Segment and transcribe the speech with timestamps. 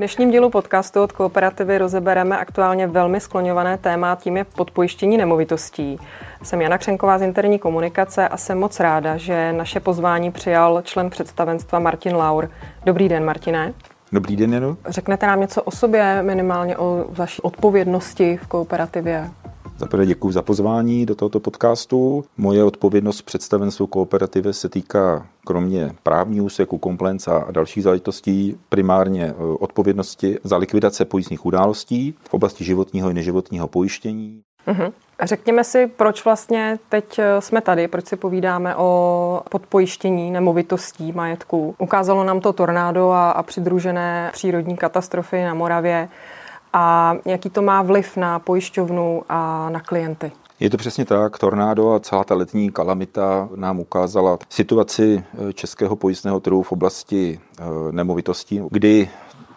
[0.00, 5.98] dnešním dílu podcastu od Kooperativy rozebereme aktuálně velmi skloňované téma, tím je podpojištění nemovitostí.
[6.42, 11.10] Jsem Jana Křenková z interní komunikace a jsem moc ráda, že naše pozvání přijal člen
[11.10, 12.50] představenstva Martin Laur.
[12.84, 13.74] Dobrý den, Martine.
[14.12, 14.76] Dobrý den, Janu.
[14.88, 19.30] Řeknete nám něco o sobě, minimálně o vaší odpovědnosti v kooperativě?
[19.80, 22.24] Za prvé děkuji za pozvání do tohoto podcastu.
[22.36, 29.34] Moje odpovědnost představenstvu kooperativy se týká kromě právního úseku, compliance a dalších záležitostí primárně e,
[29.60, 34.40] odpovědnosti za likvidace pojistných událostí v oblasti životního i neživotního pojištění.
[34.68, 34.92] Uh-huh.
[35.22, 41.74] Řekněme si, proč vlastně teď e, jsme tady, proč si povídáme o podpojištění nemovitostí, majetků.
[41.78, 46.08] Ukázalo nám to tornádo a, a přidružené přírodní katastrofy na Moravě
[46.72, 50.32] a jaký to má vliv na pojišťovnu a na klienty.
[50.60, 51.38] Je to přesně tak.
[51.38, 57.40] Tornádo a celá ta letní kalamita nám ukázala situaci eh, českého pojistného trhu v oblasti
[57.58, 59.08] eh, nemovitostí, kdy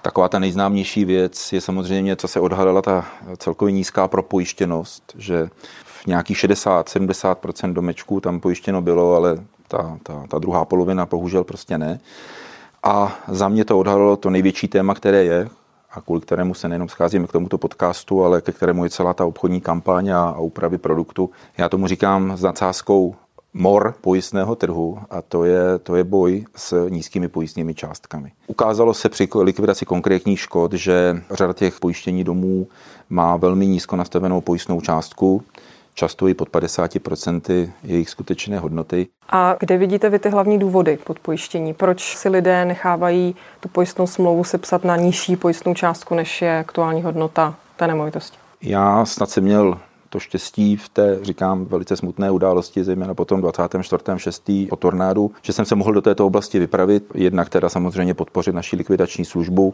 [0.03, 3.05] Taková ta nejznámější věc je samozřejmě, co se odhalila ta
[3.37, 5.49] celkově nízká propojištěnost, že
[5.85, 11.77] v nějakých 60-70% domečků tam pojištěno bylo, ale ta, ta, ta druhá polovina bohužel prostě
[11.77, 11.99] ne.
[12.83, 15.49] A za mě to odhalilo to největší téma, které je,
[15.93, 19.25] a kvůli kterému se nejenom scházíme k tomuto podcastu, ale ke kterému je celá ta
[19.25, 21.29] obchodní kampaň a, a úpravy produktu.
[21.57, 23.15] Já tomu říkám s nadsázkou
[23.53, 28.31] mor pojistného trhu a to je, to je boj s nízkými pojistnými částkami.
[28.47, 32.67] Ukázalo se při likvidaci konkrétních škod, že řada těch pojištění domů
[33.09, 35.43] má velmi nízko nastavenou pojistnou částku,
[35.93, 39.07] často i pod 50% jejich skutečné hodnoty.
[39.29, 41.73] A kde vidíte vy ty hlavní důvody podpojištění?
[41.73, 47.01] Proč si lidé nechávají tu pojistnou smlouvu sepsat na nižší pojistnou částku, než je aktuální
[47.01, 48.37] hodnota té nemovitosti?
[48.61, 49.77] Já snad jsem měl
[50.13, 54.67] to štěstí v té, říkám, velice smutné události, zejména potom 24.6.
[54.69, 58.75] po tornádu, že jsem se mohl do této oblasti vypravit, jednak teda samozřejmě podpořit naši
[58.75, 59.73] likvidační službu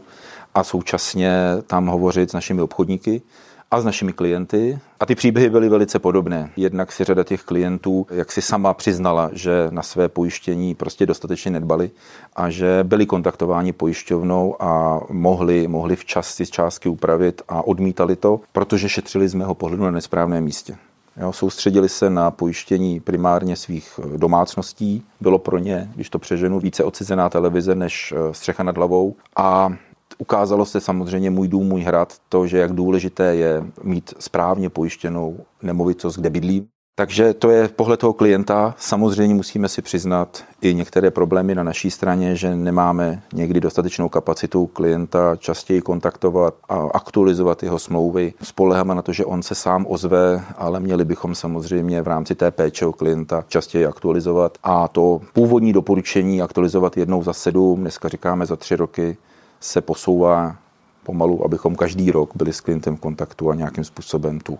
[0.54, 1.32] a současně
[1.66, 3.22] tam hovořit s našimi obchodníky
[3.70, 4.78] a s našimi klienty.
[5.00, 6.50] A ty příběhy byly velice podobné.
[6.56, 11.50] Jednak si řada těch klientů, jak si sama přiznala, že na své pojištění prostě dostatečně
[11.50, 11.90] nedbali
[12.36, 18.40] a že byli kontaktováni pojišťovnou a mohli, mohli včas si částky upravit a odmítali to,
[18.52, 20.76] protože šetřili z mého pohledu na nesprávném místě.
[21.16, 25.04] Jo, soustředili se na pojištění primárně svých domácností.
[25.20, 29.14] Bylo pro ně, když to přeženu, více odcizená televize než eh, střecha nad hlavou.
[29.36, 29.72] A
[30.20, 35.36] Ukázalo se samozřejmě můj dům, můj hrad, to, že jak důležité je mít správně pojištěnou
[35.62, 36.66] nemovitost, kde bydlí.
[36.94, 38.74] Takže to je pohled toho klienta.
[38.78, 44.66] Samozřejmě musíme si přiznat i některé problémy na naší straně, že nemáme někdy dostatečnou kapacitu
[44.66, 48.34] klienta častěji kontaktovat a aktualizovat jeho smlouvy.
[48.42, 52.50] Spoleháme na to, že on se sám ozve, ale měli bychom samozřejmě v rámci té
[52.50, 54.58] péče o klienta častěji aktualizovat.
[54.62, 59.16] A to původní doporučení aktualizovat jednou za sedm, dneska říkáme za tři roky,
[59.60, 60.56] se posouvá
[61.02, 64.58] pomalu, abychom každý rok byli s klientem v kontaktu a nějakým způsobem tu,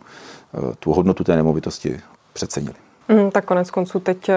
[0.54, 2.00] eh, tu hodnotu té nemovitosti
[2.32, 2.74] přecenili.
[3.08, 4.34] Mm, tak konec konců teď uh,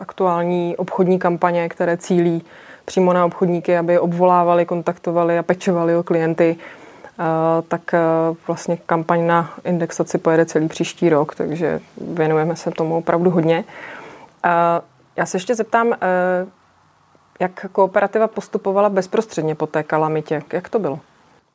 [0.00, 2.42] aktuální obchodní kampaně, které cílí
[2.84, 7.24] přímo na obchodníky, aby obvolávali, kontaktovali a pečovali o klienty, uh,
[7.68, 7.94] tak
[8.46, 13.64] vlastně kampaň na indexaci pojede celý příští rok, takže věnujeme se tomu opravdu hodně.
[15.16, 15.94] Já se ještě zeptám,
[17.40, 20.42] jak kooperativa postupovala bezprostředně po té kalamitě?
[20.52, 21.00] Jak to bylo?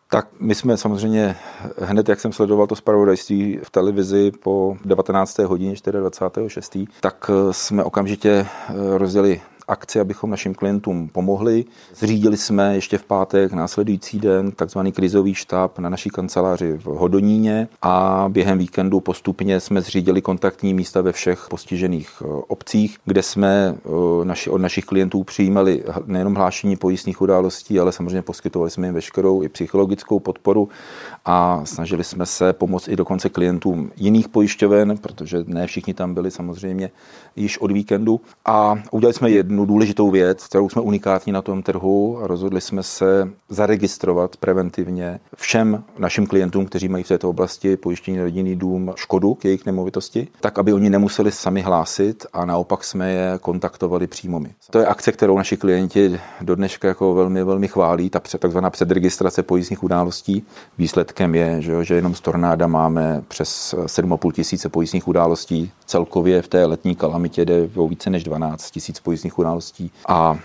[0.10, 1.36] Tak my jsme samozřejmě
[1.82, 5.38] hned, jak jsem sledoval to zpravodajství v televizi po 19.
[5.40, 6.86] hodině 24.
[7.02, 8.46] tak jsme okamžitě
[8.98, 11.66] rozdělili akci, abychom našim klientům pomohli.
[11.96, 17.68] Zřídili jsme ještě v pátek následující den takzvaný krizový štáb na naší kanceláři v Hodoníně
[17.82, 23.76] a během víkendu postupně jsme zřídili kontaktní místa ve všech postižených eh, obcích, kde jsme
[23.76, 23.90] eh,
[24.26, 29.44] naši, od našich klientů přijímali nejenom hlášení pojistných událostí, ale samozřejmě poskytovali jsme jim veškerou
[29.44, 30.70] i psychologickou podporu
[31.26, 36.32] a snažili jsme se pomoct i dokonce klientům jiných pojišťoven, protože ne všichni tam byli
[36.32, 36.90] samozřejmě
[37.36, 38.22] již od víkendu.
[38.46, 42.84] A udělali jsme jednu důležitou věc, kterou jsme unikátní na tom trhu a rozhodli jsme
[42.84, 49.34] se zaregistrovat preventivně všem našim klientům, kteří mají v této oblasti pojištění rodinný dům škodu
[49.34, 54.40] k jejich nemovitosti, tak aby oni nemuseli sami hlásit a naopak jsme je kontaktovali přímo
[54.40, 54.50] my.
[54.72, 59.44] To je akce, kterou naši klienti do dneška jako velmi, velmi chválí, ta takzvaná předregistrace
[59.44, 60.44] pojistných událostí.
[60.78, 65.72] Výsledkem je, že, že jenom z tornáda máme přes 7,5 tisíce pojistných událostí.
[65.86, 69.47] Celkově v té letní kalamitě jde o více než 12 tisíc pojistných událostí
[70.08, 70.40] a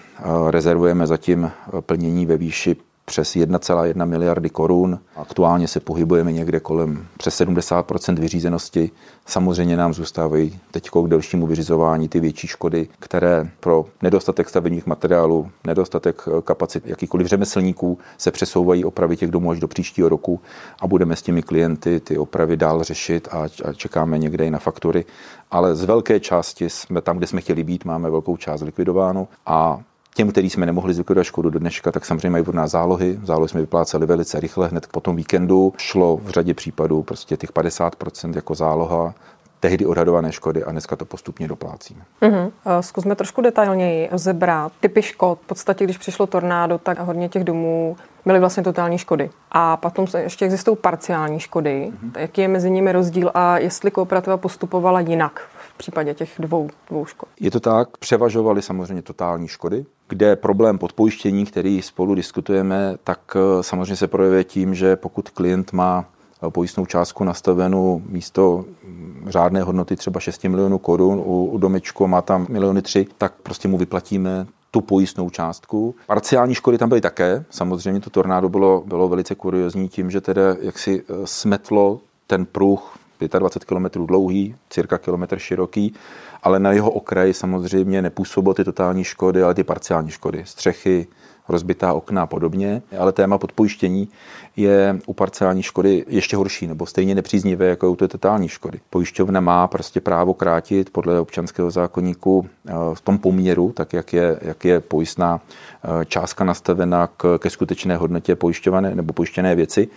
[0.51, 1.51] rezervujeme zatím
[1.81, 4.99] plnění ve výši přes 1,1 miliardy korun.
[5.17, 8.91] Aktuálně se pohybujeme někde kolem přes 70% vyřízenosti.
[9.27, 15.51] Samozřejmě nám zůstávají teď k delšímu vyřizování ty větší škody, které pro nedostatek stavebních materiálů,
[15.67, 20.41] nedostatek kapacit jakýkoliv řemeslníků se přesouvají opravy těch domů až do příštího roku
[20.81, 25.05] a budeme s těmi klienty ty opravy dál řešit a čekáme někde i na faktury.
[25.51, 29.81] Ale z velké části jsme tam, kde jsme chtěli být, máme velkou část likvidovánu a
[30.15, 33.19] Těm, který jsme nemohli zlikvidovat škodu do dneška, tak samozřejmě mají od nás zálohy.
[33.23, 35.73] Zálohy jsme vypláceli velice rychle, hned po tom víkendu.
[35.77, 39.15] Šlo v řadě případů prostě těch 50% jako záloha
[39.61, 42.05] tehdy odhadované škody a dneska to postupně doplácíme.
[42.23, 42.53] Uh-huh.
[42.81, 45.39] Zkusme trošku detailněji rozebrat typy škod.
[45.43, 49.31] V podstatě, když přišlo tornádo, tak hodně těch domů byly vlastně totální škody.
[49.51, 51.93] A potom ještě existují parciální škody.
[51.93, 52.21] Uh-huh.
[52.21, 55.41] Jaký je mezi nimi rozdíl a jestli kooperativa postupovala jinak
[55.75, 57.29] v případě těch dvou, dvou škod?
[57.41, 63.63] Je to tak, převažovaly samozřejmě totální škody, kde problém podpojištění, který spolu diskutujeme, tak eh,
[63.63, 69.63] samozřejmě se projevuje tím, že pokud klient má eh, pojistnou částku nastavenou místo mm, řádné
[69.63, 73.79] hodnoty třeba 6 milionů korun u, u domečku má tam miliony tři, tak prostě mu
[73.79, 75.95] vyplatíme tu pojistnou částku.
[76.07, 77.45] Parciální škody tam byly také.
[77.51, 82.92] Samozřejmě to tornádo bylo, bylo velice kuriozní tím, že teda jaksi eh, smetlo ten pruh
[83.29, 85.95] 25 km dlouhý, cirka kilometr široký,
[86.43, 91.07] ale na jeho okraji samozřejmě nepůsobily ty totální škody, ale ty parciální škody, střechy,
[91.49, 92.83] rozbitá okna a podobně.
[92.99, 94.09] Ale téma podpojištění
[94.57, 98.81] je u parciální škody ještě horší nebo stejně nepříznivé jako u té totální škody.
[98.91, 104.39] Pojišťovna má prostě právo krátit podle občanského zákonníku eh, v tom poměru, tak jak je,
[104.43, 109.89] jak je pojistná eh, částka nastavena k, ke skutečné hodnotě pojišťované nebo pojištěné věci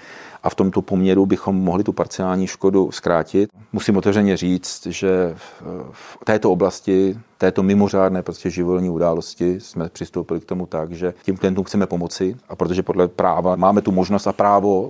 [0.43, 3.49] a v tomto poměru bychom mohli tu parciální škodu zkrátit.
[3.73, 5.35] Musím otevřeně říct, že
[5.91, 11.37] v této oblasti této mimořádné prostě živelní události jsme přistoupili k tomu tak, že těm
[11.37, 14.44] klientům chceme pomoci a protože podle práva máme tu možnost a právo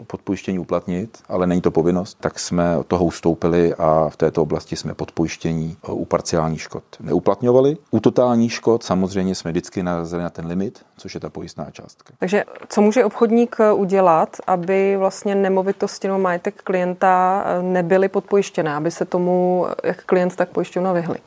[0.07, 4.75] podpojištění uplatnit, ale není to povinnost, tak jsme od toho ustoupili a v této oblasti
[4.75, 7.77] jsme podpojištění u parciálních škod neuplatňovali.
[7.91, 12.13] U totálních škod samozřejmě jsme vždycky narazili na ten limit, což je ta pojistná částka.
[12.19, 19.05] Takže co může obchodník udělat, aby vlastně nemovitosti nebo majetek klienta nebyly podpojištěné, aby se
[19.05, 21.17] tomu jak klient, tak pojišťovna vyhli?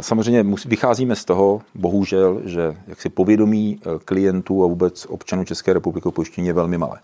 [0.00, 6.12] Samozřejmě vycházíme z toho, bohužel, že jaksi povědomí klientů a vůbec občanů České republiky o
[6.12, 6.98] pojištění je velmi malé.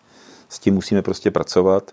[0.49, 1.93] S tím musíme prostě pracovat.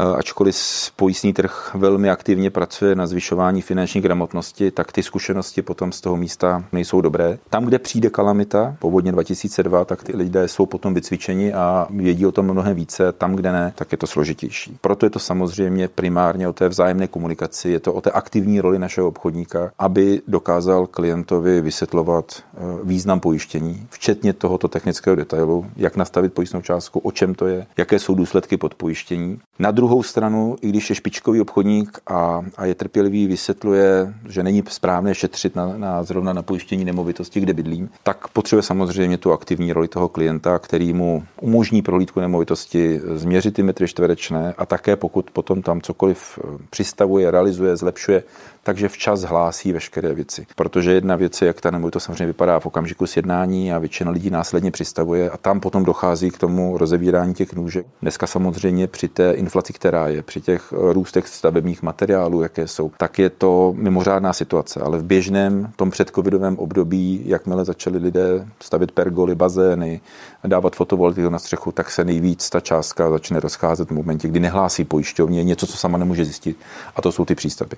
[0.00, 0.56] Eh, ačkoliv
[0.96, 6.16] pojistný trh velmi aktivně pracuje na zvyšování finanční gramotnosti, tak ty zkušenosti potom z toho
[6.16, 7.38] místa nejsou dobré.
[7.50, 12.32] Tam, kde přijde kalamita, povodně 2002, tak ty lidé jsou potom vycvičeni a vědí o
[12.32, 13.12] tom mnohem více.
[13.12, 14.78] Tam, kde ne, tak je to složitější.
[14.80, 18.78] Proto je to samozřejmě primárně o té vzájemné komunikaci, je to o té aktivní roli
[18.78, 26.32] našeho obchodníka, aby dokázal klientovi vysvětlovat eh, význam pojištění, včetně tohoto technického detailu, jak nastavit
[26.32, 29.38] pojistnou částku, o čem to je, jaké jsou důsledky podpojištění.
[29.58, 34.42] Na druhou druhou stranu, i když je špičkový obchodník a, a je trpělivý, vysvětluje, že
[34.42, 39.32] není správné šetřit na, na zrovna na pojištění nemovitosti, kde bydlím, tak potřebuje samozřejmě tu
[39.32, 44.96] aktivní roli toho klienta, který mu umožní prohlídku nemovitosti, změřit ty metry čtverečné a také
[44.96, 48.22] pokud potom tam cokoliv eh, přistavuje, realizuje, zlepšuje,
[48.66, 50.46] takže včas hlásí veškeré věci.
[50.56, 54.30] Protože jedna věc je, jak ta nemovitost samozřejmě vypadá v okamžiku sjednání a většina lidí
[54.30, 57.86] následně přistavuje a tam potom dochází k tomu rozevírání těch nůžek.
[58.02, 63.18] Dneska samozřejmě při té inflaci, která je, při těch růstech stavebních materiálů, jaké jsou, tak
[63.18, 64.80] je to mimořádná situace.
[64.80, 70.00] Ale v běžném tom předcovidovém období, jakmile začali lidé stavit pergoly, bazény,
[70.46, 74.84] dávat fotovoltaiku na střechu, tak se nejvíc ta částka začne rozcházet v momentě, kdy nehlásí
[74.84, 76.56] pojišťovně něco, co sama nemůže zjistit.
[76.96, 77.76] A to jsou ty přístavy.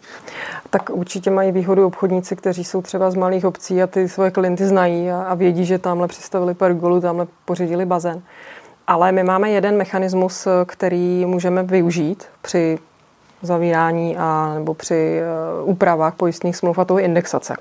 [0.70, 4.66] Tak určitě mají výhodu obchodníci, kteří jsou třeba z malých obcí a ty svoje klienty
[4.66, 8.22] znají a, a vědí, že tamhle přistavili pergolu, tamhle pořídili bazén.
[8.88, 12.78] Ale my máme jeden mechanismus, který můžeme využít při
[13.42, 15.20] zavírání a nebo při
[15.62, 17.54] uh, úpravách pojistných smluv a to je indexace.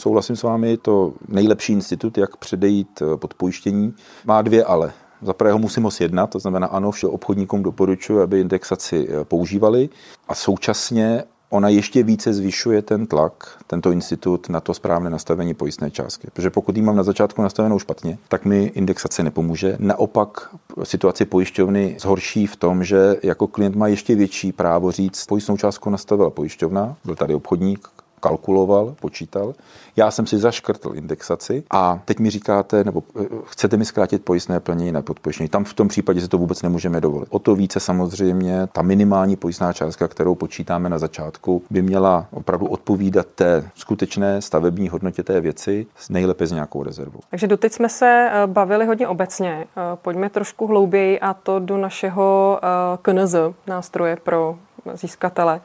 [0.00, 3.94] Souhlasím s vámi, je to nejlepší institut, jak předejít eh, podpojištění.
[4.24, 4.92] Má dvě ale.
[5.22, 9.88] Za prvého musím ho sjednat, to znamená ano, všem obchodníkům doporučuji, aby indexaci eh, používali
[10.28, 15.90] a současně ona ještě více zvyšuje ten tlak, tento institut, na to správné nastavení pojistné
[15.90, 16.28] částky.
[16.32, 19.76] Protože pokud ji mám na začátku nastavenou špatně, tak mi indexace nepomůže.
[19.78, 25.56] Naopak situaci pojišťovny zhorší v tom, že jako klient má ještě větší právo říct, pojistnou
[25.56, 27.88] částku nastavila pojišťovna, byl tady obchodník,
[28.24, 29.54] kalkuloval, počítal.
[29.96, 34.60] Já jsem si zaškrtl indexaci a teď mi říkáte, nebo eh, chcete mi zkrátit pojistné
[34.60, 35.48] plnění na podpojištění.
[35.48, 37.28] Tam v tom případě si to vůbec nemůžeme dovolit.
[37.30, 42.66] O to více samozřejmě ta minimální pojistná částka, kterou počítáme na začátku, by měla opravdu
[42.66, 47.20] odpovídat té skutečné stavební hodnotě té věci nejlépe s nějakou rezervou.
[47.30, 49.64] Takže doteď jsme se eh, bavili hodně obecně.
[49.64, 52.60] Eh, pojďme trošku hlouběji a to do našeho
[53.02, 53.34] KNZ,
[53.66, 54.58] nástroje pro
[54.94, 55.60] získatele.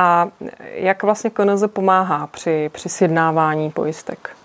[0.00, 0.28] A
[0.60, 4.37] jak vlastně KNZ pomáhá při, při sjednávání pojistek?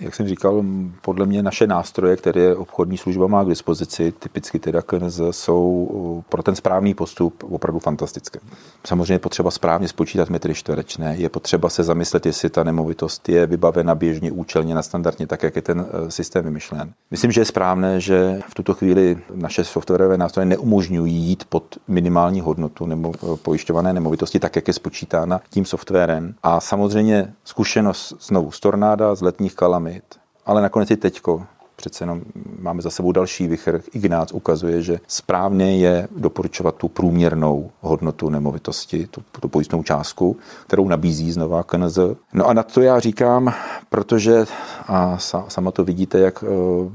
[0.00, 0.64] Jak jsem říkal,
[1.02, 6.42] podle mě naše nástroje, které obchodní služba má k dispozici, typicky teda KNZ, jsou pro
[6.42, 8.38] ten správný postup opravdu fantastické.
[8.86, 13.46] Samozřejmě je potřeba správně spočítat metry čtverečné, je potřeba se zamyslet, jestli ta nemovitost je
[13.46, 16.92] vybavena běžně, účelně, na standardně, tak jak je ten e, systém vymyšlen.
[17.10, 22.40] Myslím, že je správné, že v tuto chvíli naše softwarové nástroje neumožňují jít pod minimální
[22.40, 26.34] hodnotu nebo e, pojišťované nemovitosti, tak jak je spočítána tím softwarem.
[26.42, 30.04] A samozřejmě zkušenost znovu z tornáda, z letních kalamit, kalamit,
[30.46, 32.22] ale nakonec i teďko přece jenom
[32.58, 33.82] máme za sebou další vychr.
[33.92, 40.88] Ignác ukazuje, že správně je doporučovat tu průměrnou hodnotu nemovitosti, tu, tu pojistnou částku, kterou
[40.88, 41.98] nabízí znova KNZ.
[42.32, 43.54] No a na to já říkám,
[43.90, 44.44] protože
[44.86, 45.18] a
[45.48, 46.46] sama to vidíte, jak e,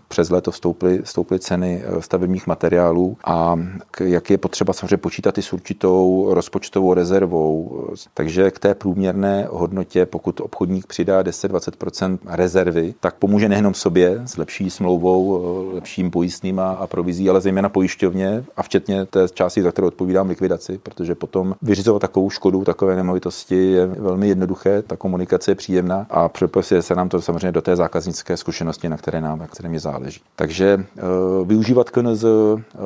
[0.07, 3.59] přes léto vstoupily, vstoupily ceny e, stavebních materiálů a
[3.99, 7.81] jak je potřeba samozřejmě počítat i s určitou rozpočtovou rezervou.
[8.13, 14.69] Takže k té průměrné hodnotě, pokud obchodník přidá 10-20% rezervy, tak pomůže nejenom sobě, zlepší
[14.69, 19.87] smlouvou, eh, lepším pojistným a, provizí, ale zejména pojišťovně a včetně té části, za kterou
[19.87, 25.55] odpovídám likvidaci, protože potom vyřizovat takovou škodu, takové nemovitosti je velmi jednoduché, ta komunikace je
[25.55, 29.47] příjemná a přepisuje se nám to samozřejmě do té zákaznické zkušenosti, na které nám, na
[29.47, 30.21] které mě záleží.
[30.35, 31.01] Takže e,
[31.45, 32.27] využívat KNZ, e,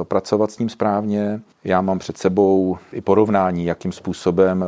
[0.03, 4.65] pracovat s ním správně, já mám před sebou i porovnání, jakým způsobem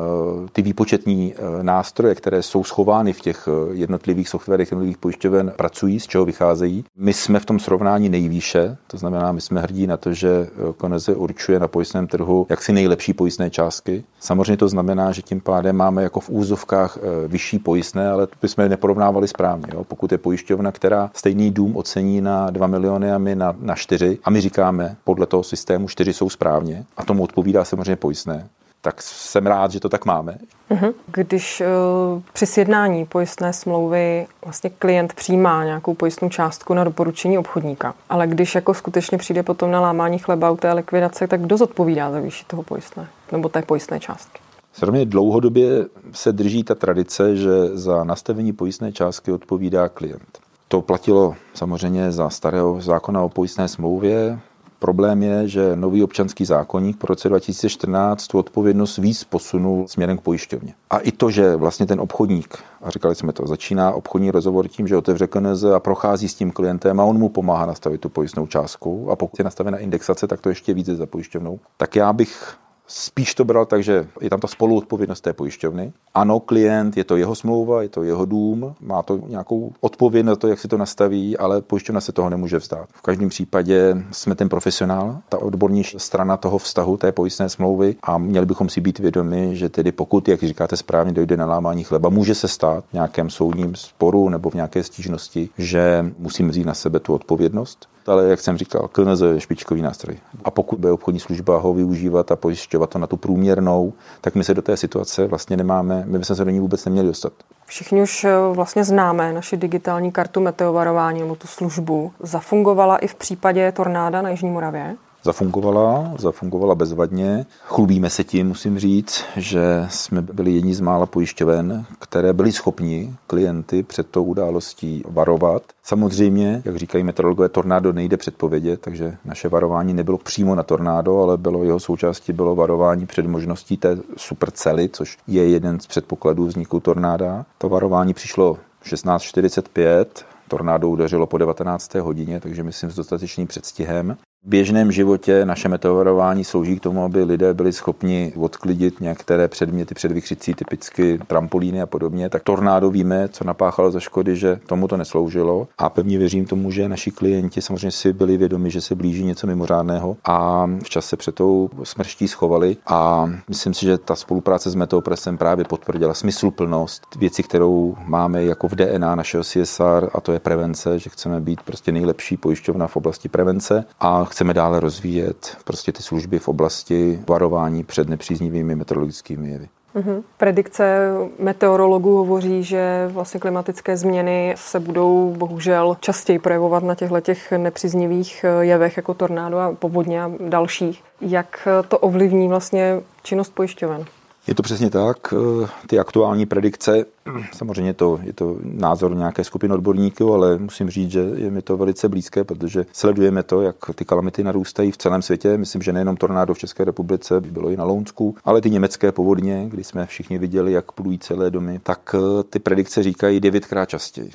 [0.52, 6.26] ty výpočetní nástroje, které jsou schovány v těch jednotlivých softwarech jednotlivých pojišťoven, pracují, z čeho
[6.26, 6.86] vycházejí.
[6.96, 10.74] My jsme v tom srovnání nejvýše, to znamená, my jsme hrdí na to, že eh,
[10.78, 14.04] Koneze určuje na pojistném trhu jaksi nejlepší pojistné částky.
[14.20, 18.70] Samozřejmě to znamená, že tím pádem máme jako v úzovkách eh, vyšší pojistné, ale bychom
[18.70, 19.68] neporovnávali správně.
[19.74, 19.84] Jo?
[19.84, 24.18] Pokud je pojišťovna, která stejný dům ocení na 2 miliony a my na, na 4,
[24.24, 28.48] a my říkáme, podle toho systému 4 jsou správně, a tomu odpovídá samozřejmě pojistné,
[28.82, 30.38] tak jsem rád, že to tak máme.
[30.70, 30.92] Mhm.
[31.06, 37.94] Když uh, při sjednání pojistné smlouvy vlastně klient přijímá nějakou pojistnou částku na doporučení obchodníka,
[38.10, 42.12] ale když jako skutečně přijde potom na lámání chleba u té likvidace, tak kdo zodpovídá
[42.12, 44.40] za výši toho pojistné nebo té pojistné částky?
[44.74, 50.40] Samozřejmě dlouhodobě se drží ta tradice, že za nastavení pojistné částky odpovídá klient.
[50.68, 54.40] To platilo samozřejmě za starého zákona o pojistné smlouvě,
[54.82, 60.22] Problém je, že nový občanský zákonník po roce 2014 tu odpovědnost víc posunul směrem k
[60.22, 60.74] pojišťovně.
[60.90, 64.88] A i to, že vlastně ten obchodník, a říkali jsme to, začíná obchodní rozhovor tím,
[64.88, 68.48] že otevře KNZ a prochází s tím klientem a on mu pomáhá nastavit tu pojistnou
[68.48, 69.12] částku.
[69.12, 71.60] A pokud je nastavena indexace, tak to ještě více za pojišťovnou.
[71.78, 72.58] Tak já bych
[72.94, 75.94] Spíš to bral tak, že je tam ta spoluodpovědnost té pojišťovny.
[76.14, 80.36] Ano, klient, je to jeho smlouva, je to jeho dům, má to nějakou odpovědnost na
[80.36, 82.90] to, jak si to nastaví, ale pojišťovna se toho nemůže vzdát.
[82.94, 88.18] V každém případě jsme ten profesionál, ta odbornější strana toho vztahu, té pojistné smlouvy a
[88.18, 92.10] měli bychom si být vědomi, že tedy pokud, jak říkáte správně, dojde na lámání chleba,
[92.10, 96.74] může se stát v nějakém soudním sporu nebo v nějaké stížnosti, že musíme vzít na
[96.74, 100.18] sebe tu odpovědnost ale jak jsem říkal, KNZ je špičkový nástroj.
[100.44, 104.44] A pokud bude obchodní služba ho využívat a pojišťovat to na tu průměrnou, tak my
[104.44, 107.34] se do té situace vlastně nemáme, my bychom se do ní vůbec neměli dostat.
[107.66, 112.12] Všichni už eh, vlastně známe naši digitální kartu meteovarování nebo tu službu.
[112.20, 114.96] Zafungovala i v případě tornáda na Jižní Moravě?
[115.24, 117.46] Zafungovala, zafungovala bezvadně.
[117.64, 123.16] Chlubíme se tím, musím říct, že jsme byli jedni z mála pojišťoven, které byli schopni
[123.28, 125.64] klienty před tou událostí varovat.
[125.84, 131.38] Samozřejmě, jak říkají meteorologové, tornádo nejde předpovědět, takže naše varování nebylo přímo na tornádo, ale
[131.38, 136.80] bylo jeho součástí bylo varování před možností té supercely, což je jeden z předpokladů vzniku
[136.80, 137.46] tornáda.
[137.58, 140.06] To varování přišlo 16.45,
[140.48, 141.96] tornádo udeřilo po 19.
[141.96, 144.18] hodině, takže myslím s dostatečným předstihem.
[144.46, 149.96] V běžném životě naše meteorování slouží k tomu, aby lidé byli schopni odklidit některé předměty
[149.96, 152.30] před vykřicí, typicky trampolíny a podobně.
[152.30, 155.68] Tak tornádo víme, co napáchalo za škody, že tomu to nesloužilo.
[155.78, 159.48] A pevně věřím tomu, že naši klienti samozřejmě si byli vědomi, že se blíží něco
[159.48, 162.78] mimořádného a včas se před tou smrští schovali.
[162.88, 168.68] A myslím si, že ta spolupráce s Meteopresem právě potvrdila smysluplnost věci, kterou máme jako
[168.68, 172.96] v DNA našeho CSR, a to je prevence, že chceme být prostě nejlepší pojišťovna v
[172.98, 173.86] oblasti prevence.
[174.00, 179.70] A chceme dále rozvíjet prostě ty služby v oblasti varování před nepříznivými meteorologickými jevy.
[179.96, 180.24] Mm-hmm.
[180.38, 181.10] Predikce
[181.40, 188.46] meteorologů hovoří, že vlastně klimatické změny se budou bohužel častěji projevovat na těchto těch nepříznivých
[188.62, 191.04] jevech jako tornádo a povodně a dalších.
[191.22, 194.06] Jak to ovlivní vlastně činnost pojišťoven?
[194.48, 195.34] Je to přesně tak.
[195.34, 197.06] Eh, ty aktuální predikce,
[197.54, 201.78] samozřejmě to, je to názor nějaké skupiny odborníků, ale musím říct, že je mi to
[201.78, 205.58] velice blízké, protože sledujeme to, jak ty kalamity narůstají v celém světě.
[205.58, 209.66] Myslím, že nejenom tornádo v České republice, bylo i na Lounsku, ale ty německé povodně,
[209.68, 214.32] kdy jsme všichni viděli, jak plují celé domy, tak eh, ty predikce říkají devětkrát častěji.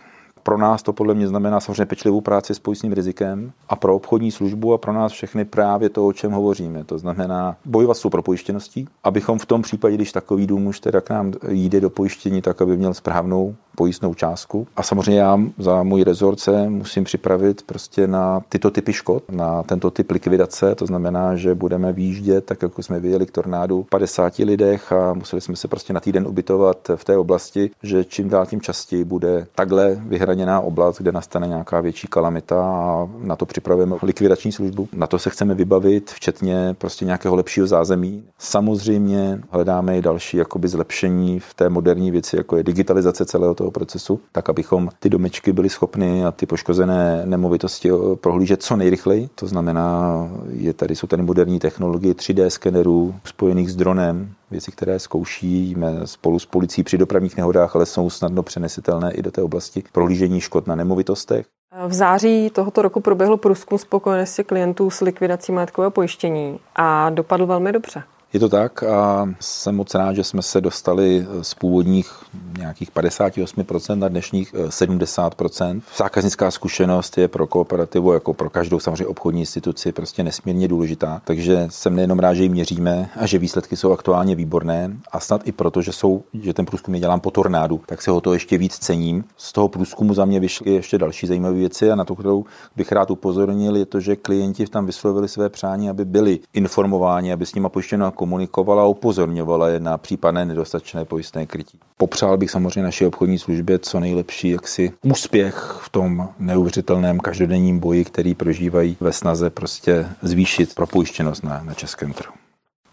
[0.46, 4.30] Pro nás to podle mě znamená samozřejmě pečlivou práci s pojistným rizikem a pro obchodní
[4.30, 6.84] službu a pro nás všechny právě to, o čem hovoříme.
[6.84, 11.10] To znamená bojovat s propojištěností, abychom v tom případě, když takový dům už teda k
[11.10, 14.66] nám jde do pojištění, tak aby měl správnou pojistnou částku.
[14.76, 19.62] A samozřejmě já za můj rezort se musím připravit prostě na tyto typy škod, na
[19.62, 20.74] tento typ likvidace.
[20.74, 25.40] To znamená, že budeme výjíždět, tak jako jsme viděli k tornádu, 50 lidech a museli
[25.40, 29.46] jsme se prostě na týden ubytovat v té oblasti, že čím dál tím častěji bude
[29.54, 34.88] takhle vyhraněná oblast, kde nastane nějaká větší kalamita a na to připravujeme likvidační službu.
[34.92, 38.24] Na to se chceme vybavit, včetně prostě nějakého lepšího zázemí.
[38.38, 43.70] Samozřejmě hledáme i další jakoby zlepšení v té moderní věci, jako je digitalizace celého toho
[43.70, 49.28] procesu, tak abychom ty domečky byli schopni a ty poškozené nemovitosti eh, prohlížet co nejrychleji.
[49.34, 54.98] To znamená, je tady, jsou tady moderní technologie 3D skenerů spojených s dronem, věci, které
[54.98, 59.84] zkoušíme spolu s policií při dopravních nehodách, ale jsou snadno přenesitelné i do té oblasti
[59.92, 61.46] prohlížení škod na nemovitostech.
[61.86, 67.72] V září tohoto roku proběhl průzkum spokojenosti klientů s likvidací majetkového pojištění a dopadl velmi
[67.72, 68.02] dobře.
[68.36, 72.12] Je to tak a jsem moc rád, že jsme se dostali z původních
[72.58, 75.76] nějakých 58% na dnešních 70%.
[75.76, 81.22] Eh, Zákaznická zkušenost je pro kooperativu, jako pro každou samozřejmě obchodní instituci, prostě nesmírně důležitá.
[81.24, 85.48] Takže jsem nejenom rád, že ji měříme a že výsledky jsou aktuálně výborné a snad
[85.48, 88.32] i proto, že, jsou, že ten průzkum je dělám po tornádu, tak se ho to
[88.32, 89.24] ještě víc cením.
[89.36, 92.44] Z toho průzkumu za mě vyšly ještě další zajímavé věci a na to, kterou
[92.76, 97.46] bych rád upozornil, je to, že klienti tam vyslovili své přání, aby byli informováni, aby
[97.46, 101.78] s nimi pojištěno komunikovala a upozorňovala je na případné nedostatečné pojistné krytí.
[101.96, 108.04] Popřál bych samozřejmě naší obchodní službě co nejlepší jaksi úspěch v tom neuvěřitelném každodenním boji,
[108.04, 112.34] který prožívají ve snaze prostě zvýšit propojištěnost na, na českém trhu.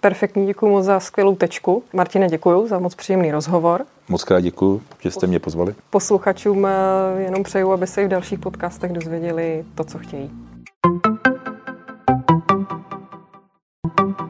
[0.02, 1.84] Perfektní, děkuji moc za skvělou tečku.
[1.94, 3.86] Martine, děkuji za moc příjemný rozhovor.
[4.10, 5.76] Moc krát děkuji, že jste mě pozvali.
[5.90, 6.70] Posluchačům eh,
[7.18, 10.30] jenom přeju, aby se i v dalších podcastech dozvěděli to, co chtějí.
[13.98, 14.23] thank you